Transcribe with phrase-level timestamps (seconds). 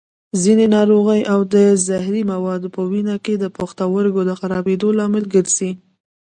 [0.41, 1.39] ځینې ناروغۍ او
[1.87, 5.71] زهري مواد په وینه کې د پښتورګو د خرابېدو لامل ګرځي.